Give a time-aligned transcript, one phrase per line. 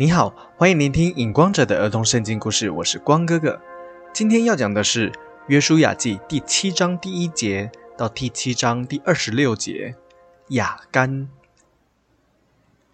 [0.00, 3.60] 你好，欢迎聆听影光者的儿童圣经故事，我是光哥哥。
[4.14, 5.10] 今天要讲的是
[5.48, 9.94] 《约书亚记》第七章第一节到第七章第二十六节。
[10.48, 11.28] 雅干，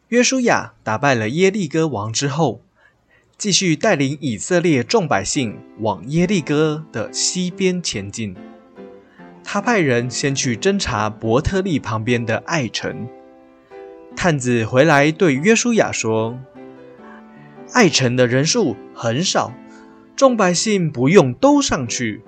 [0.08, 2.60] 约书亚打败了耶利哥王之后，
[3.38, 8.34] 继续带领以色列众百姓往耶利哥的西边前进。
[9.44, 13.08] 他派人先去侦查伯特利旁边的爱城。
[14.16, 16.36] 探子回来对约书亚说
[17.72, 19.52] ：“爱城的人数很少，
[20.14, 22.22] 众百姓不用都上去，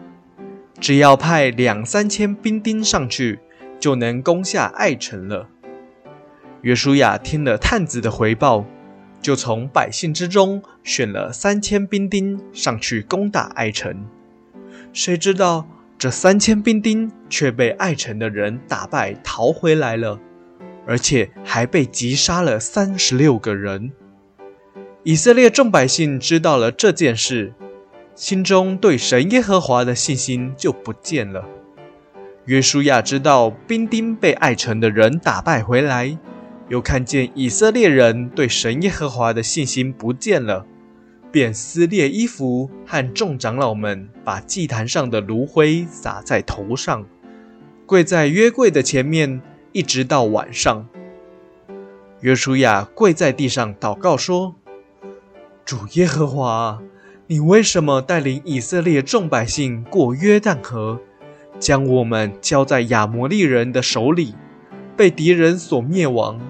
[0.80, 3.40] 只要派两三千兵丁上去。”
[3.80, 5.48] 就能攻下爱城了。
[6.62, 8.66] 约书亚听了探子的回报，
[9.22, 14.04] 就从百姓之中选了三千兵丁上去攻打爱城。
[14.92, 15.64] 谁知道
[15.96, 20.18] 这三千兵丁却被爱城的人打败，逃回来了，
[20.84, 23.92] 而且还被击杀了三十六个人。
[25.08, 27.54] 以色列众百姓知道了这件事，
[28.14, 31.48] 心中对神耶和华的信心就不见了。
[32.44, 36.18] 约书亚知道兵丁被爱城的人打败回来，
[36.68, 40.66] 又看见以色列人对神耶和华的信心不见了，
[41.32, 47.06] 便撕裂衣服，和众长老们把祭坛上的炉灰撒在头上，
[47.86, 49.40] 跪在约柜的前面，
[49.72, 50.86] 一直到晚上。
[52.20, 54.54] 约书亚跪在地上祷告说
[55.68, 56.80] ：“主耶和华，
[57.26, 61.02] 你为什么带领以色列众百姓过约旦河？”
[61.60, 64.34] 将我们交在亚摩利人的手里，
[64.96, 66.40] 被敌人所灭亡。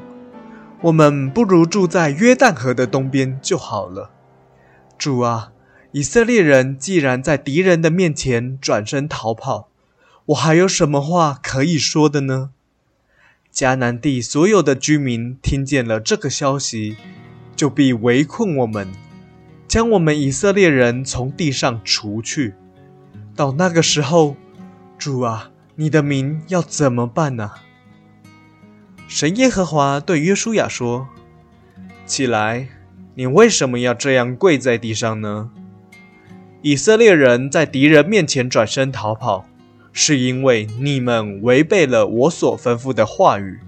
[0.83, 4.13] 我们不如住在约旦河的东边就好了。
[4.97, 5.51] 主啊，
[5.91, 9.69] 以色列人既然在敌人的面前转身逃跑，
[10.27, 12.51] 我还有什么话可以说的呢？
[13.53, 16.97] 迦南地所有的居民听见了这个消息，
[17.57, 18.87] 就必围困我们，
[19.69, 22.55] 将我们以色列人从地上除去。
[23.37, 24.35] 到那个时候。
[24.99, 27.53] 主啊，你的名要怎么办呢？
[29.07, 31.07] 神耶和华对约书亚说
[32.05, 32.67] ：“起来，
[33.15, 35.51] 你为什么要这样跪在地上呢？
[36.63, 39.47] 以色列人在敌人面前转身逃跑，
[39.93, 43.61] 是因为你们违背了我所吩咐的话语，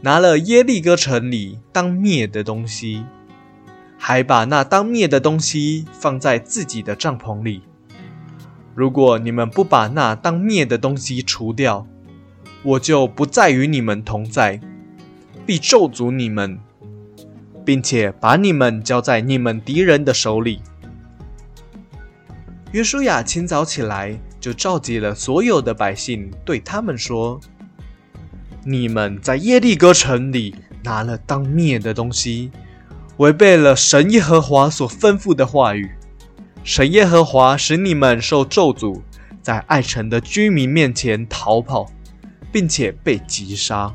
[0.00, 3.04] 拿了耶利哥城里当灭的东西，
[4.06, 7.62] 还把那当灭的东西放在自己的帐篷里。”
[8.76, 11.86] 如果你们不把那当灭的东西除掉，
[12.62, 14.60] 我就不再与你们同在，
[15.46, 16.58] 必咒诅你们，
[17.64, 20.60] 并且把你们交在你们敌人的手里。
[22.72, 27.40] 约书亚清早起来，就召集了所有的百姓，对他们说
[28.66, 32.50] ：“你们在耶利哥城里拿了当灭的东西，
[33.18, 35.90] 违背了神耶和华所吩咐的话语。”
[36.64, 39.02] 神耶和华使你们受咒诅，
[39.42, 41.86] 在爱城的居民面前逃跑，
[42.50, 43.92] 并且被击杀。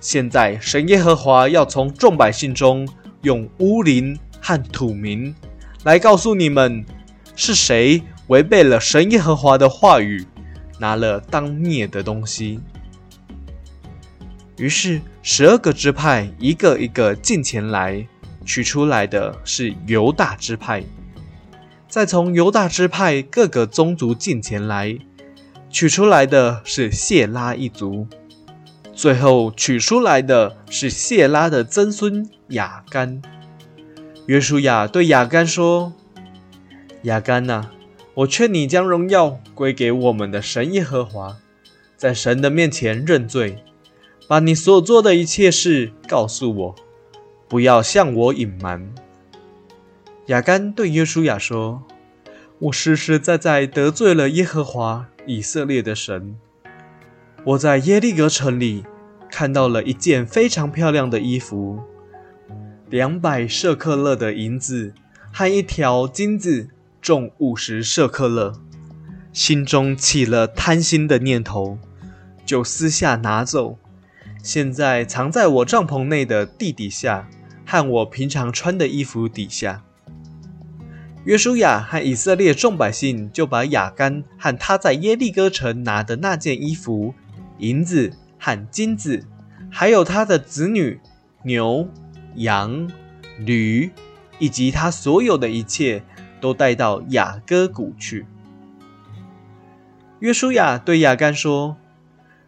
[0.00, 2.88] 现在神耶和华要从众百姓中
[3.20, 5.34] 用乌灵和土名
[5.84, 6.82] 来告诉你们，
[7.36, 10.26] 是谁违背了神耶和华的话语，
[10.78, 12.60] 拿了当灭的东西。
[14.60, 18.06] 于是十二个支派一个一个进前来，
[18.44, 20.84] 取出来的是犹大支派。
[21.88, 24.98] 再从犹大支派各个宗族进前来，
[25.70, 28.06] 取出来的是谢拉一族，
[28.92, 33.22] 最后取出来的是谢拉的曾孙雅干。
[34.26, 35.94] 约书亚对雅干说
[37.04, 37.70] ：“雅干呐，
[38.12, 41.38] 我劝你将荣耀归给我们的神耶和华，
[41.96, 43.64] 在神的面前认罪，
[44.30, 46.74] 把你所做的一切事告诉我，
[47.48, 48.94] 不要向我隐瞒。”
[50.26, 51.82] 亚干对约书亚说
[52.60, 56.36] ：“我实实在在得罪了耶和华以色列的神。
[57.42, 58.84] 我在耶利哥城里
[59.28, 61.80] 看到了一件非常漂亮的衣服，
[62.88, 64.94] 两百舍克勒的银子
[65.32, 66.68] 和一条金子，
[67.02, 68.52] 重五十舍克勒。
[69.32, 71.78] 心中起了贪心的念头，
[72.46, 73.76] 就私下拿走，
[74.42, 77.28] 现在藏在我帐篷内的地底下，
[77.66, 79.82] 和我平常穿的衣服底下。”
[81.24, 87.14] 约书亚和以色列众百姓就把雅干和他在耶利哥城拿的那件衣服、
[87.58, 89.26] 银子和金子，
[89.70, 90.98] 还有他的子女、
[91.42, 91.86] 牛、
[92.36, 92.90] 羊、
[93.38, 93.90] 驴，
[94.38, 96.02] 以及他所有的一切，
[96.40, 98.24] 都带到雅各谷去。
[100.20, 101.76] 约书亚对雅干说：“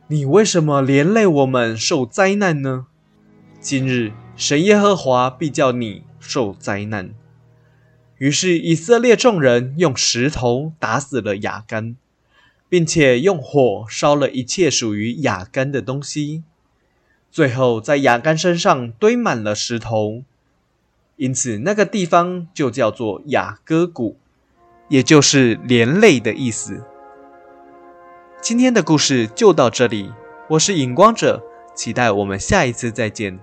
[0.09, 2.87] 你为什么连累我们受灾难呢？
[3.61, 7.13] 今日神耶和华必叫你。”受灾难。
[8.19, 11.97] 于是以色列众人用石头打死了雅干，
[12.69, 16.45] 并且用火烧了一切属于雅干的东西，
[17.33, 20.23] 最后在雅干身上堆满了石头，
[21.17, 24.17] 因此那个地方就叫做雅各谷，
[24.89, 26.85] 也就是连累的意思。
[28.43, 30.13] 今天的故事就到这里，
[30.49, 31.41] 我是影光者，
[31.77, 33.39] 期待我们下一次再见。